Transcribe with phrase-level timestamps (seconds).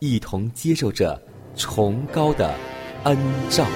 [0.00, 1.20] 一同接受着
[1.54, 2.54] 崇高的
[3.04, 3.16] 恩
[3.50, 3.66] 照。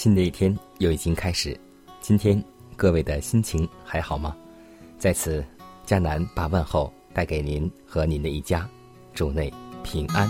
[0.00, 1.54] 新的一天又已经开始，
[2.00, 2.42] 今天
[2.74, 4.34] 各位的心情还好吗？
[4.96, 5.44] 在此，
[5.86, 8.66] 迦南把问候带给您和您的一家，
[9.12, 10.26] 主内平安。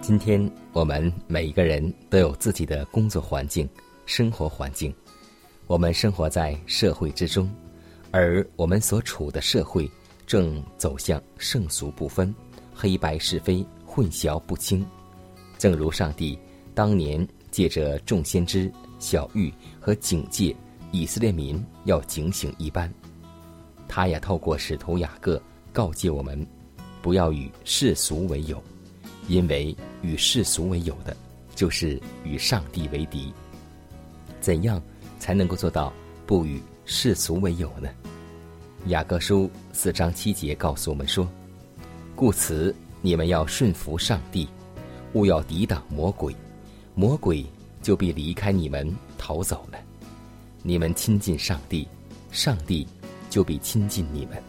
[0.00, 3.68] 今天我们每一个人都有自己的工作环境、
[4.04, 4.92] 生活环境，
[5.68, 7.48] 我们生活在社会之中。
[8.12, 9.90] 而我们所处的社会
[10.26, 12.32] 正走向圣俗不分、
[12.74, 14.86] 黑白是非混淆不清，
[15.58, 16.38] 正如上帝
[16.74, 20.54] 当年借着众先知小玉和警戒
[20.90, 22.92] 以色列民要警醒一般，
[23.88, 26.46] 他也透过使徒雅各告诫我们，
[27.00, 28.62] 不要与世俗为友，
[29.26, 31.16] 因为与世俗为友的，
[31.54, 33.32] 就是与上帝为敌。
[34.38, 34.82] 怎样
[35.18, 35.90] 才能够做到
[36.26, 37.88] 不与世俗为友呢？
[38.86, 41.28] 雅各书四章七节告诉我们说
[42.16, 44.48] ：“故此，你们要顺服上帝，
[45.12, 46.34] 勿要抵挡魔鬼，
[46.96, 47.46] 魔鬼
[47.80, 49.78] 就必离开你们逃走了。
[50.64, 51.86] 你们亲近上帝，
[52.32, 52.84] 上帝
[53.30, 54.42] 就必亲近你们。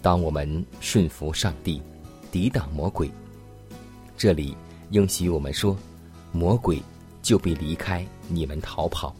[0.00, 1.82] 当我们顺服上帝，
[2.30, 3.10] 抵挡魔鬼，
[4.16, 4.56] 这里
[4.90, 5.76] 应许我们说，
[6.30, 6.80] 魔鬼
[7.20, 9.12] 就必离开你们逃跑。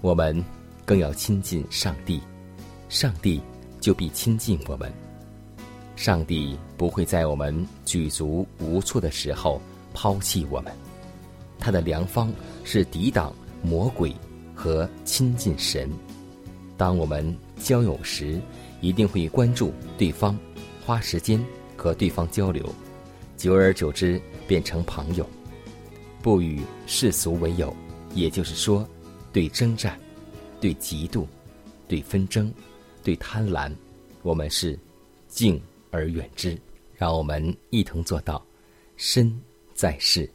[0.00, 0.44] 我们
[0.84, 2.20] 更要亲近上帝。”
[2.88, 3.40] 上帝
[3.80, 4.92] 就必亲近我们。
[5.94, 9.60] 上帝不会在我们举足无措的时候
[9.92, 10.72] 抛弃我们。
[11.58, 12.32] 他的良方
[12.64, 14.14] 是抵挡魔鬼
[14.54, 15.90] 和亲近神。
[16.76, 18.40] 当我们交友时，
[18.80, 20.38] 一定会关注对方，
[20.86, 21.44] 花时间
[21.76, 22.72] 和对方交流，
[23.36, 25.28] 久而久之变成朋友。
[26.22, 27.74] 不与世俗为友，
[28.14, 28.88] 也就是说，
[29.32, 29.98] 对征战、
[30.60, 31.26] 对嫉妒、
[31.88, 32.52] 对纷争。
[33.08, 33.72] 对贪婪，
[34.20, 34.78] 我们是
[35.28, 35.58] 敬
[35.90, 36.54] 而远之。
[36.94, 38.44] 让我们一同做到
[38.98, 39.34] 身
[39.72, 40.30] 在世，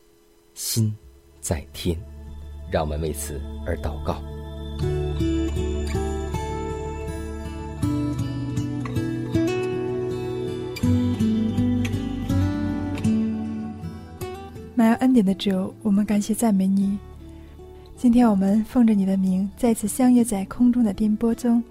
[0.56, 0.92] 心
[1.40, 1.96] 在天。
[2.72, 4.20] 让我们为此而祷告。
[14.74, 16.98] 满有恩典的主，我们感谢赞美你。
[17.96, 21.64] 今天我们奉着你的名，再次相约在空中的颠簸中。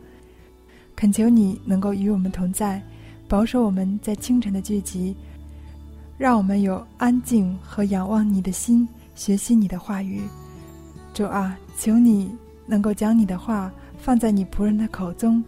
[1.03, 2.81] 恳求你能够与我们同在，
[3.27, 5.17] 保守我们在清晨的聚集，
[6.17, 10.21] 让我们有安静和仰望你的心，学习你的话语。
[11.13, 12.31] 主啊，求你
[12.67, 13.69] 能够将你的话
[13.99, 15.43] 放在你仆人的口中，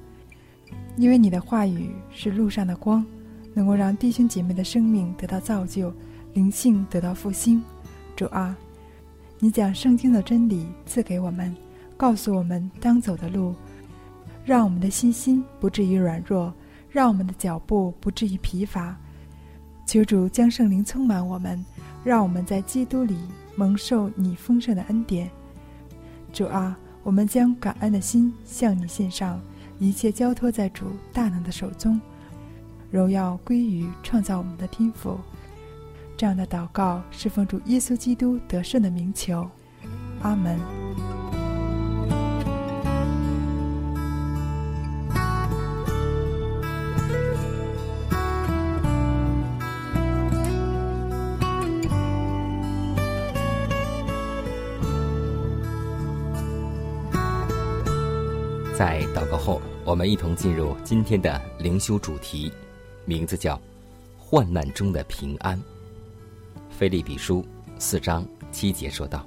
[0.97, 3.07] 因为你的话语是路上的光，
[3.55, 5.95] 能够让弟兄姐妹的生命得到造就，
[6.33, 7.63] 灵性得到复兴。
[8.17, 8.57] 主啊，
[9.39, 11.55] 你将圣经的真理赐给我们，
[11.97, 13.55] 告诉我们当走的路。
[14.45, 16.53] 让我们的信心不至于软弱，
[16.91, 18.97] 让我们的脚步不至于疲乏。
[19.87, 21.65] 求主将圣灵充满我们，
[22.03, 23.17] 让我们在基督里
[23.57, 25.31] 蒙受你丰盛的恩典。
[26.33, 29.41] 主啊，我们将感恩的心向你献上，
[29.79, 32.01] 一切交托在主大能的手中，
[32.91, 35.19] 荣耀归于创造我们的天父。
[36.17, 39.49] 这样的祷告是奉主耶稣基督得胜的名求，
[40.23, 41.24] 阿门。
[58.77, 62.53] 在祷告后，我们一同进入今天的灵修主题，
[63.05, 63.61] 名字叫
[64.19, 65.61] “患难中的平安”。
[66.77, 67.47] 菲利比书
[67.79, 69.25] 四章七节说道：“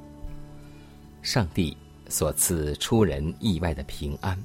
[1.23, 1.77] 上帝
[2.09, 4.37] 所赐出人意外的平安，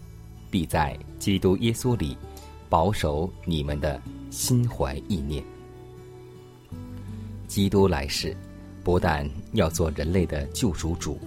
[0.53, 2.17] 必在基督耶稣里
[2.69, 4.01] 保守你们的
[4.31, 5.43] 心怀意念。
[7.49, 8.37] 基督来世，
[8.85, 11.19] 不但要做人类的救赎主，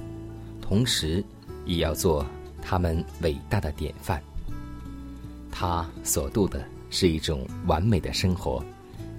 [0.62, 1.22] 同时
[1.66, 2.26] 也要做
[2.66, 4.22] 他们伟大的典范。
[5.52, 8.64] 他所度的是一种完美的生活，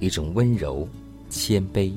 [0.01, 0.87] 一种温柔、
[1.31, 1.93] 谦卑。”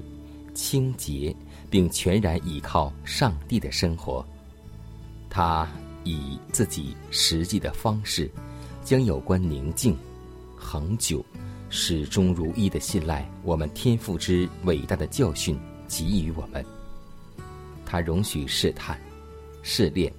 [0.55, 1.33] 清洁，
[1.69, 4.25] 并全然依靠上帝的生活。
[5.29, 5.65] 他
[6.03, 8.29] 以自己实际的方式，
[8.83, 9.95] 将有关宁静、
[10.57, 11.23] 恒久、
[11.69, 15.57] 始终如一的信赖我们天赋之伟大的教训
[15.87, 16.65] 给予我们。
[17.85, 18.99] 他容许试探、
[19.61, 20.11] 试炼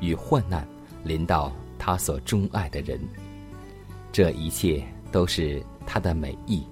[0.00, 0.68] 与患难
[1.04, 3.00] 临到他所钟爱的人。
[4.12, 6.62] 这一切都是他的美意，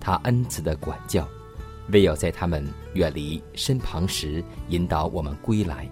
[0.00, 1.26] 他恩慈的管教。
[1.90, 2.64] 唯有在他们
[2.94, 5.88] 远离身旁时，引导我们归来，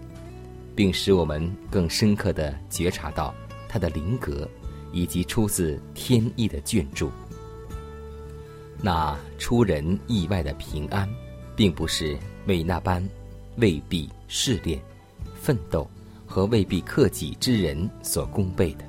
[0.74, 3.34] 并使我们更深刻的觉察到
[3.68, 4.48] 他的灵格，
[4.92, 7.10] 以及出自天意的眷注。
[8.80, 11.08] 那出人意外的平安，
[11.56, 12.16] 并不是
[12.46, 13.06] 为那般
[13.56, 14.80] 未必试炼、
[15.34, 15.90] 奋斗
[16.30, 18.84] 和未必克己之人所供备的。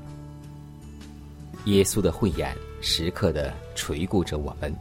[1.66, 4.74] 耶稣的慧眼时刻的垂顾着我们，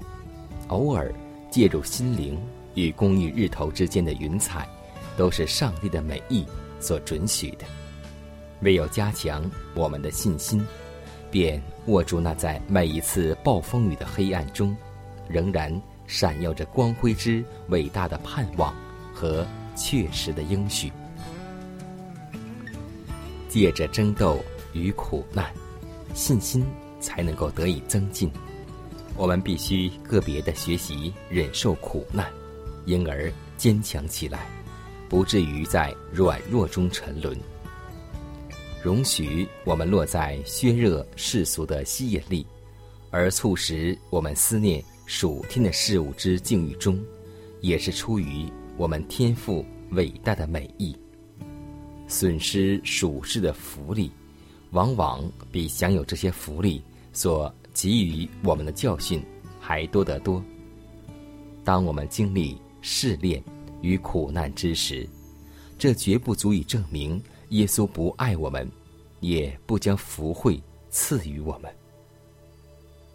[0.68, 1.12] 偶尔。
[1.50, 2.40] 借助心灵
[2.76, 4.68] 与公寓日头之间的云彩，
[5.16, 6.46] 都是上帝的美意
[6.78, 7.64] 所准许的。
[8.60, 10.64] 唯有加强我们的信心，
[11.28, 14.76] 便握住那在每一次暴风雨的黑暗中，
[15.28, 15.76] 仍然
[16.06, 18.72] 闪耀着光辉之伟大的盼望
[19.12, 20.92] 和确实的应许。
[23.50, 24.38] 借着争斗
[24.72, 25.52] 与苦难，
[26.14, 26.64] 信心
[27.00, 28.30] 才能够得以增进。
[29.16, 32.32] 我们必须个别的学习忍受苦难，
[32.86, 34.46] 因而坚强起来，
[35.08, 37.36] 不至于在软弱中沉沦。
[38.82, 42.46] 容许我们落在削弱世俗的吸引力，
[43.10, 46.98] 而促使我们思念属天的事物之境遇中，
[47.60, 50.96] 也是出于我们天赋伟大的美意。
[52.10, 54.10] 损失属世的福利，
[54.72, 56.82] 往往比享有这些福利
[57.14, 57.50] 所。
[57.72, 59.22] 给予我们的教训
[59.60, 60.42] 还多得多。
[61.64, 63.42] 当我们经历试炼
[63.80, 65.08] 与苦难之时，
[65.78, 68.68] 这绝不足以证明耶稣不爱我们，
[69.20, 70.60] 也不将福惠
[70.90, 71.72] 赐予我们。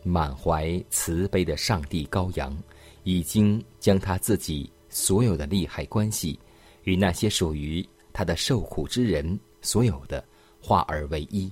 [0.03, 2.57] 满怀慈悲的上帝羔羊，
[3.03, 6.39] 已经将他自己所有的利害关系，
[6.85, 7.85] 与那些属于
[8.17, 10.23] 他的受苦之人所有的
[10.61, 11.51] 化而为一。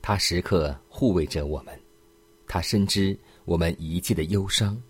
[0.00, 1.76] 他时刻护卫着我们，
[2.46, 4.80] 他深知我们一切的忧伤，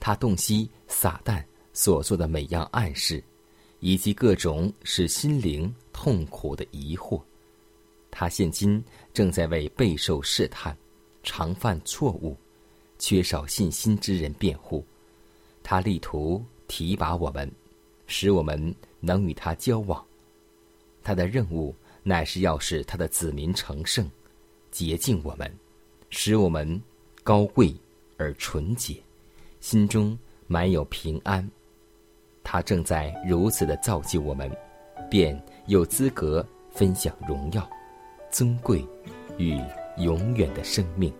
[0.00, 1.40] 他洞悉撒旦
[1.72, 3.22] 所做的每样暗示，
[3.78, 7.22] 以及各种使心灵痛苦的疑惑。
[8.10, 10.76] 他现今正在为备受试探、
[11.22, 12.36] 常犯错误、
[12.98, 14.84] 缺少信心之人辩护。
[15.62, 17.48] 他力图提拔我们，
[18.08, 20.04] 使我们能与他交往。
[21.02, 24.08] 他的任务乃是要使他的子民成圣。
[24.70, 25.52] 洁净我们，
[26.10, 26.80] 使我们
[27.24, 27.74] 高贵
[28.16, 29.02] 而纯洁，
[29.58, 30.16] 心中
[30.46, 31.48] 满有平安。
[32.44, 34.48] 他正在如此的造就我们，
[35.10, 37.68] 便有资格分享荣耀、
[38.30, 38.86] 尊贵
[39.38, 39.60] 与
[39.98, 41.12] 永远的生命，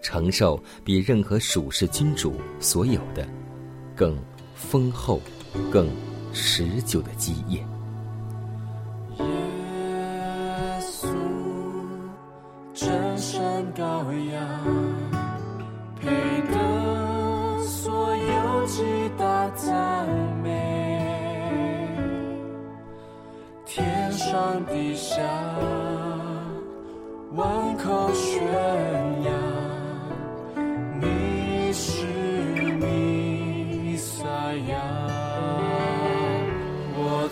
[0.00, 3.28] 承受比任何属世君主所有的
[3.94, 4.18] 更
[4.54, 5.20] 丰厚、
[5.70, 5.90] 更
[6.38, 7.64] 持久的基业。
[9.18, 9.24] 耶
[10.82, 11.08] 稣，
[12.74, 13.40] 真神
[13.74, 14.55] 羔羊。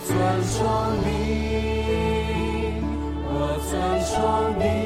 [0.07, 0.63] 尊崇
[1.03, 1.07] 你，
[3.25, 3.29] 我
[3.67, 3.73] 尊
[4.05, 4.13] 崇
[4.59, 4.84] 你。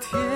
[0.00, 0.35] 天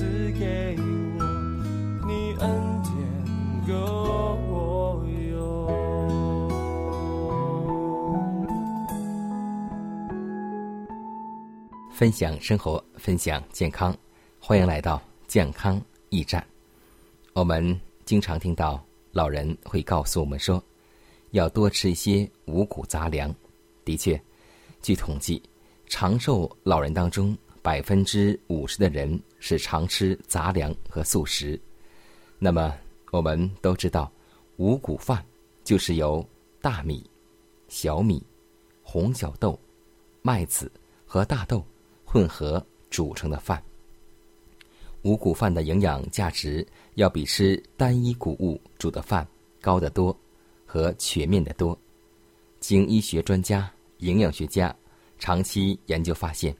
[0.00, 0.74] 赐给
[1.18, 1.24] 我，
[2.08, 2.48] 你恩
[2.84, 2.90] 典
[3.68, 3.74] 够
[4.48, 5.68] 我用。
[11.92, 13.94] 分享生活，分享健康，
[14.40, 16.42] 欢迎来到健康驿站。
[17.34, 18.82] 我们经常听到
[19.12, 20.64] 老人会告诉我们说，
[21.32, 23.30] 要多吃一些五谷杂粮。
[23.84, 24.18] 的确，
[24.80, 25.42] 据统计，
[25.88, 31.60] 长寿老人当中百分之五十的人是常吃杂粮和素食。
[32.38, 32.72] 那么，
[33.10, 34.10] 我们都知道，
[34.58, 35.24] 五谷饭
[35.64, 36.24] 就是由
[36.60, 37.04] 大米、
[37.66, 38.22] 小米、
[38.82, 39.58] 红小豆、
[40.22, 40.70] 麦子
[41.04, 41.64] 和大豆
[42.04, 43.60] 混合煮成的饭。
[45.02, 49.26] 五谷饭的营养价值要比吃单一谷物煮的饭
[49.60, 50.14] 高得多，
[50.66, 51.76] 和全面得多。
[52.60, 54.74] 经医学专家、营养学家
[55.18, 56.54] 长期研究发现，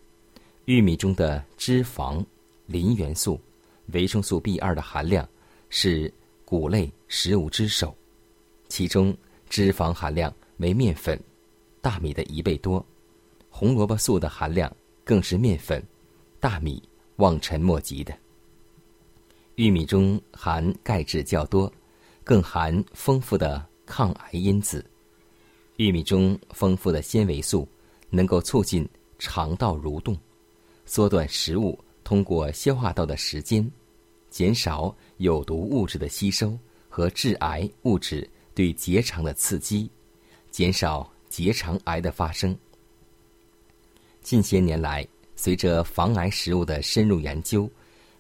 [0.65, 2.25] 玉米中的脂肪、
[2.71, 3.41] 磷元素、
[3.87, 5.29] 维生素 B 二的含量
[5.71, 6.13] 是
[6.45, 7.93] 谷类食物之首，
[8.69, 9.17] 其中
[9.49, 11.21] 脂肪含量为面粉、
[11.81, 12.85] 大米的一倍多，
[13.49, 15.83] 红萝卜素的含量更是面粉、
[16.39, 16.81] 大米
[17.17, 18.17] 望尘莫及的。
[19.57, 21.71] 玉米中含钙质较多，
[22.23, 24.89] 更含丰富的抗癌因子。
[25.77, 27.67] 玉米中丰富的纤维素
[28.11, 30.17] 能够促进肠道蠕动，
[30.87, 31.77] 缩短食物
[32.11, 33.71] 通过消化道的时间，
[34.31, 39.89] 减少有毒物质的吸收和致癌物质对结肠的刺激，
[40.51, 42.59] 减少结肠癌的发生。
[44.23, 47.71] 近些年来，随着防癌食物的深入研究，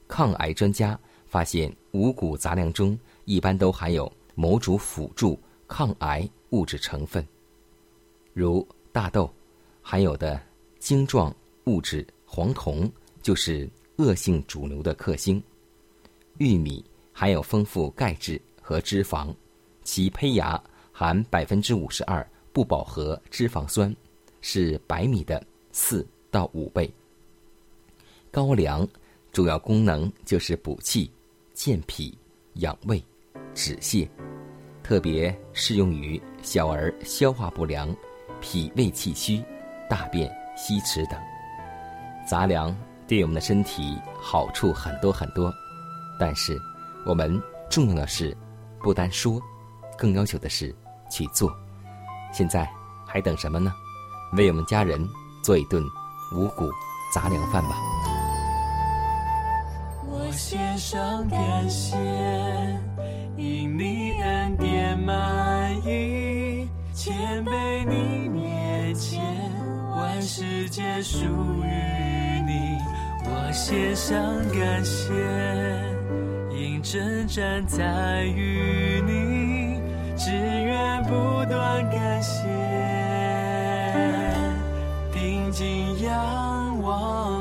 [0.07, 7.27] 抗癌专家发现五谷杂粮中一般都含有某种辅助抗癌物质成分，
[8.35, 9.29] 如大豆
[9.83, 10.41] 含有的
[10.79, 12.89] 晶状物质黄酮
[13.21, 13.69] 就是
[14.01, 15.43] 恶性肿瘤的克星，
[16.39, 16.83] 玉米
[17.13, 19.35] 含有丰富钙质和脂肪，
[19.85, 20.59] 其胚芽
[20.91, 23.95] 含百分之五十二不饱和脂肪酸，
[24.41, 26.91] 是白米的四到五倍。
[28.31, 28.89] 高粱
[29.33, 31.11] 主要功能就是补气、
[31.53, 32.17] 健脾、
[32.55, 33.05] 养胃、
[33.55, 34.09] 止泻，
[34.83, 37.95] 特别适用于小儿消化不良、
[38.41, 39.45] 脾胃气虚、
[39.91, 41.21] 大便稀迟等。
[42.27, 42.75] 杂粮
[43.11, 45.53] 对我们的身体好处很多很多，
[46.17, 46.57] 但是
[47.05, 48.37] 我们重要的是
[48.81, 49.43] 不单说，
[49.99, 50.73] 更要求的是
[51.11, 51.53] 去做。
[52.33, 52.71] 现在
[53.05, 53.73] 还等什么呢？
[54.35, 55.05] 为我们家人
[55.43, 55.83] 做一顿
[56.37, 56.71] 五谷
[57.13, 57.71] 杂粮饭吧。
[60.07, 61.97] 我献上感谢，
[63.37, 69.21] 因你恩典满溢，谦卑你面前，
[69.97, 71.19] 万世皆属
[71.65, 72.20] 于。
[73.33, 74.19] 我献上
[74.53, 75.13] 感谢，
[76.53, 79.81] 因征战在与你，
[80.17, 82.49] 只愿不断感谢，
[85.13, 87.40] 定睛仰望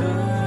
[0.00, 0.39] sun.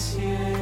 [0.00, 0.59] 谢，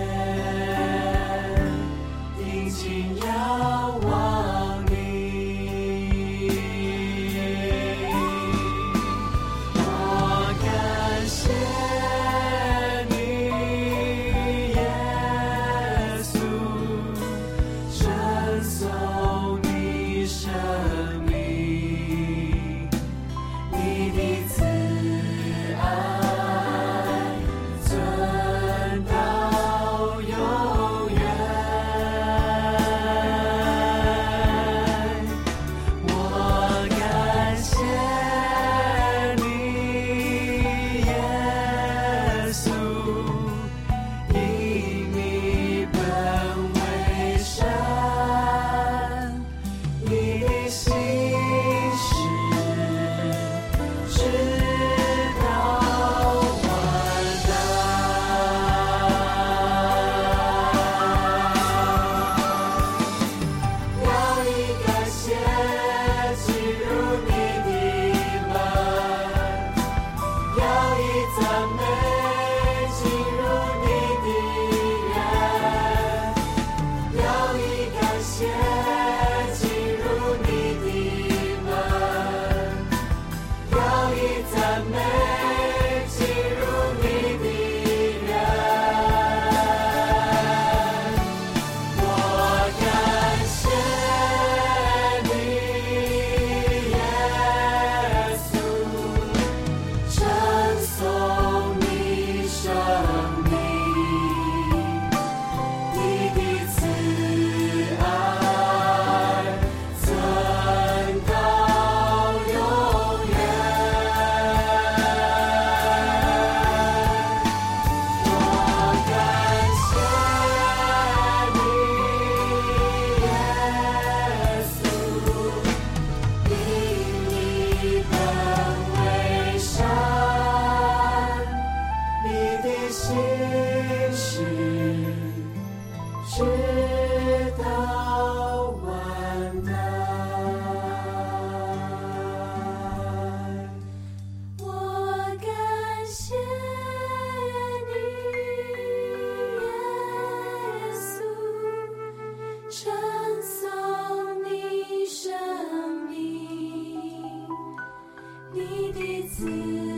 [159.00, 159.97] 一次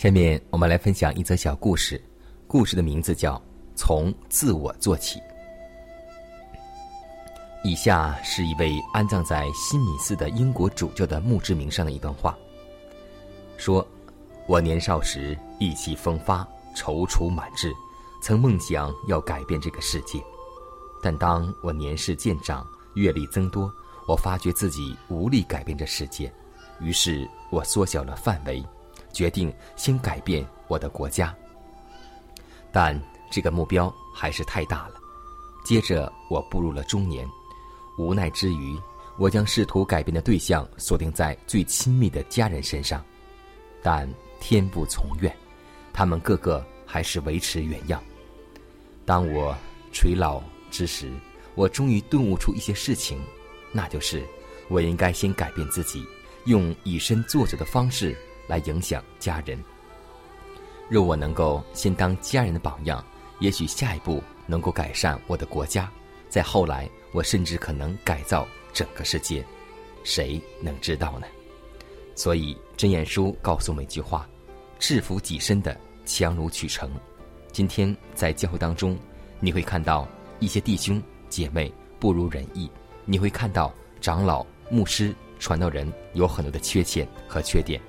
[0.00, 2.02] 下面我们来分享一则小故事，
[2.48, 3.34] 故事的名字叫
[3.74, 5.20] 《从自我做起》。
[7.62, 12.34] 以下是一位安葬在新米寺的英国主教的墓志铭上的一段话，
[13.58, 13.86] 说
[14.48, 17.70] ：“我年少时意气风发，踌躇满志，
[18.22, 20.18] 曾梦想要改变这个世界。
[21.02, 23.70] 但当我年事渐长，阅历增多，
[24.08, 26.32] 我发觉自己无力改变这世界，
[26.80, 28.64] 于是我缩小了范围，
[29.12, 31.34] 决定先改变我的国家。
[32.72, 34.94] 但这个目标还是太大了。
[35.64, 37.28] 接着，我步入了中年，
[37.98, 38.78] 无奈之余，
[39.18, 43.04] 我将试图改变的对象锁定在最亲密的家人身上。
[43.82, 44.08] 但
[44.40, 45.34] 天不从愿，
[45.92, 48.02] 他们个个还是维持原样。
[49.04, 49.56] 当我
[49.92, 51.10] 垂老之时，
[51.54, 53.20] 我终于顿悟出一些事情，
[53.72, 54.24] 那就是
[54.68, 56.06] 我应该先改变自己，
[56.46, 58.16] 用以身作则的方式
[58.50, 59.56] 来影响家人。
[60.88, 63.02] 若我能够先当家人的榜样，
[63.38, 65.88] 也许下一步能够改善我的国家，
[66.28, 69.44] 再后来我甚至可能改造整个世界，
[70.02, 71.28] 谁能知道呢？
[72.16, 74.28] 所以真言书告诉我们一句话：
[74.80, 76.90] 制服己身的强如取成。
[77.52, 78.98] 今天在教会当中，
[79.38, 80.08] 你会看到
[80.40, 82.68] 一些弟兄姐妹不如人意，
[83.04, 87.80] 你会看到长老、牧师、传道人有很多的缺陷和缺点，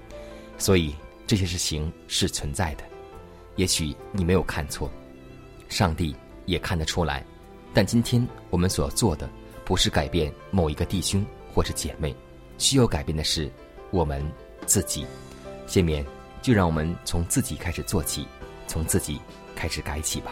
[0.62, 0.96] 所以
[1.26, 2.84] 这些事情是存在的。
[3.56, 4.92] 也许你没有看错，
[5.70, 7.26] 上帝也看得出来。
[7.74, 9.28] 但今天我们所做的，
[9.66, 12.16] 不是改变某一个弟兄或者姐妹，
[12.60, 13.52] 需要改变的是
[13.90, 14.24] 我们
[14.68, 15.04] 自己。
[15.66, 16.06] 下面
[16.44, 18.28] 就让我们从自己开始做起，
[18.68, 19.20] 从自己
[19.56, 20.32] 开始改起吧。